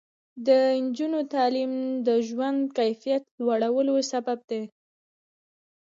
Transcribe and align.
د 0.47 0.47
نجونو 0.85 1.19
تعلیم 1.33 1.71
د 2.07 2.09
ژوند 2.27 2.59
کیفیت 2.77 3.23
لوړولو 3.45 3.95
سبب 4.11 4.39
دی. 4.49 4.63